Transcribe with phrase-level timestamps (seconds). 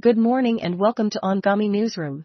[0.00, 2.24] Good morning and welcome to Anghami Newsroom.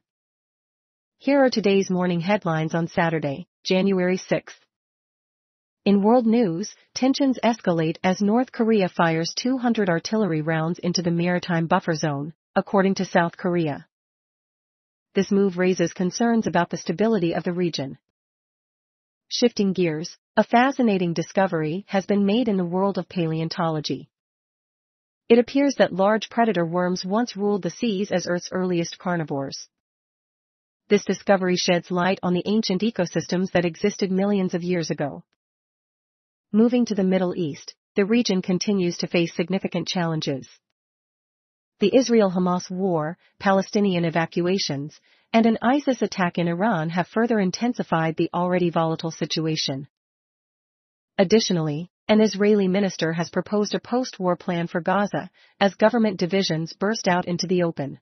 [1.17, 4.53] Here are today's morning headlines on Saturday, January 6.
[5.83, 11.67] In world news, tensions escalate as North Korea fires 200 artillery rounds into the maritime
[11.67, 13.85] buffer zone, according to South Korea.
[15.13, 17.97] This move raises concerns about the stability of the region.
[19.27, 24.07] Shifting gears, a fascinating discovery has been made in the world of paleontology.
[25.27, 29.67] It appears that large predator worms once ruled the seas as Earth's earliest carnivores.
[30.87, 35.23] This discovery sheds light on the ancient ecosystems that existed millions of years ago.
[36.51, 40.47] Moving to the Middle East, the region continues to face significant challenges.
[41.79, 44.99] The Israel-Hamas war, Palestinian evacuations,
[45.33, 49.87] and an ISIS attack in Iran have further intensified the already volatile situation.
[51.17, 57.07] Additionally, an Israeli minister has proposed a post-war plan for Gaza, as government divisions burst
[57.07, 57.99] out into the open.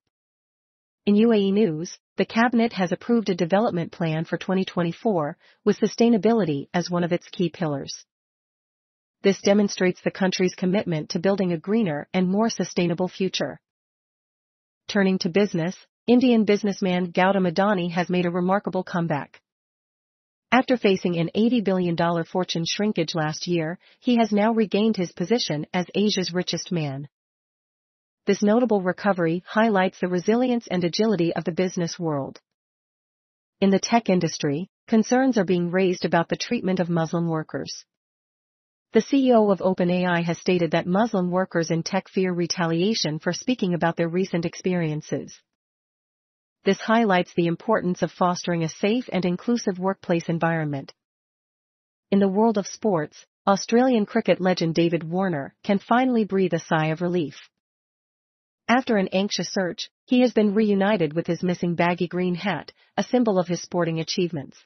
[1.06, 6.90] In UAE news, the cabinet has approved a development plan for 2024, with sustainability as
[6.90, 8.06] one of its key pillars.
[9.22, 13.62] This demonstrates the country's commitment to building a greener and more sustainable future.
[14.90, 19.42] Turning to business, Indian businessman Gautam Adani has made a remarkable comeback.
[20.54, 25.66] After facing an $80 billion fortune shrinkage last year, he has now regained his position
[25.74, 27.08] as Asia's richest man.
[28.28, 32.40] This notable recovery highlights the resilience and agility of the business world.
[33.62, 37.84] In the tech industry, concerns are being raised about the treatment of Muslim workers.
[38.92, 43.74] The CEO of OpenAI has stated that Muslim workers in tech fear retaliation for speaking
[43.74, 45.36] about their recent experiences.
[46.66, 50.94] This highlights the importance of fostering a safe and inclusive workplace environment.
[52.10, 56.88] In the world of sports, Australian cricket legend David Warner can finally breathe a sigh
[56.88, 57.50] of relief.
[58.70, 63.04] After an anxious search, he has been reunited with his missing baggy green hat, a
[63.04, 64.58] symbol of his sporting achievements.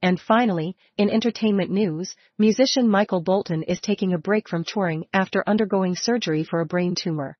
[0.00, 5.42] And finally, in entertainment news, musician Michael Bolton is taking a break from touring after
[5.44, 7.36] undergoing surgery for a brain tumor.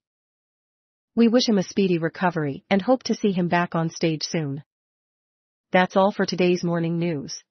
[1.18, 4.62] We wish him a speedy recovery and hope to see him back on stage soon.
[5.72, 7.42] That's all for today's morning news.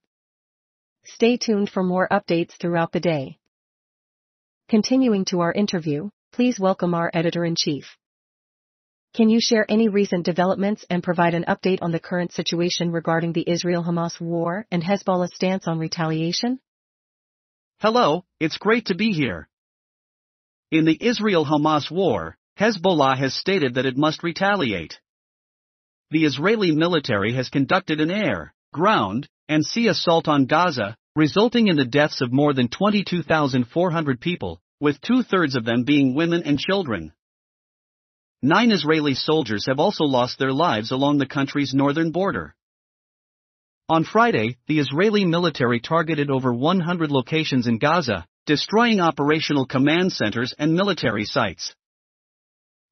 [1.03, 3.39] Stay tuned for more updates throughout the day.
[4.69, 7.83] Continuing to our interview, please welcome our editor-in-chief.
[9.13, 13.33] Can you share any recent developments and provide an update on the current situation regarding
[13.33, 16.61] the Israel-Hamas war and Hezbollah's stance on retaliation?
[17.81, 19.49] Hello, it's great to be here.
[20.71, 24.99] In the Israel-Hamas war, Hezbollah has stated that it must retaliate.
[26.09, 31.75] The Israeli military has conducted an air, ground, and sea assault on Gaza, resulting in
[31.75, 36.57] the deaths of more than 22,400 people, with two thirds of them being women and
[36.59, 37.11] children.
[38.41, 42.55] Nine Israeli soldiers have also lost their lives along the country's northern border.
[43.89, 50.53] On Friday, the Israeli military targeted over 100 locations in Gaza, destroying operational command centers
[50.57, 51.75] and military sites.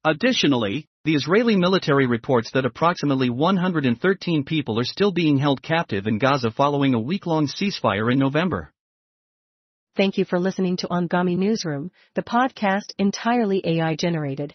[0.08, 6.20] Additionally, the Israeli military reports that approximately 113 people are still being held captive in
[6.20, 8.72] Gaza following a week-long ceasefire in November.
[9.98, 14.54] Thank you for listening to Anghami Newsroom, the podcast entirely AI generated.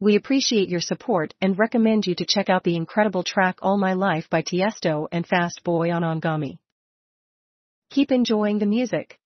[0.00, 3.92] We appreciate your support and recommend you to check out the incredible track All My
[3.92, 6.56] Life by Tiesto and Fast Boy on Anghami.
[7.90, 9.18] Keep enjoying the music.